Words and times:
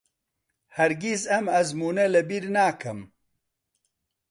هەرگیز 0.77 1.21
ئەم 1.31 1.45
ئەزموونە 1.53 2.05
لەبیر 2.13 2.43
ناکەم. 2.55 2.99